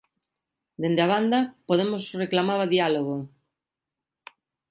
Dende 0.81 1.01
a 1.03 1.11
banda, 1.13 1.39
Podemos 1.67 2.03
reclamaba 2.21 2.71
diálogo... 2.75 3.17